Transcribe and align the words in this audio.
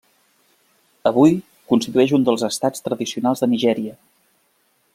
Avui, 1.09 1.35
constitueix 1.73 2.13
un 2.19 2.25
dels 2.29 2.47
estats 2.49 2.85
tradicionals 2.87 3.45
de 3.45 3.51
Nigèria. 3.53 3.95